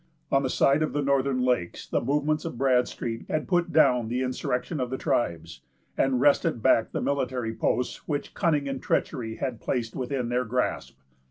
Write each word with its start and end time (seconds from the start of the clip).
On 0.31 0.41
the 0.41 0.49
side 0.49 0.81
of 0.81 0.93
the 0.93 1.03
northern 1.03 1.43
lakes, 1.43 1.85
the 1.85 2.01
movements 2.01 2.43
of 2.43 2.57
Bradstreet 2.57 3.27
had 3.27 3.47
put 3.47 3.71
down 3.71 4.07
the 4.07 4.23
insurrection 4.23 4.79
of 4.79 4.89
the 4.89 4.97
tribes, 4.97 5.61
and 5.95 6.19
wrested 6.19 6.63
back 6.63 6.91
the 6.91 7.01
military 7.03 7.53
posts 7.53 8.07
which 8.07 8.33
cunning 8.33 8.67
and 8.67 8.81
treachery 8.81 9.35
had 9.35 9.61
placed 9.61 9.95
within 9.95 10.29
their 10.29 10.43
grasp. 10.43 10.97